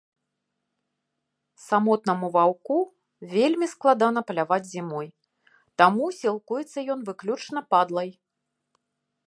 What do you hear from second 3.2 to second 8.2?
вельмі складана паляваць зімой, таму сілкуецца ён выключна падлай.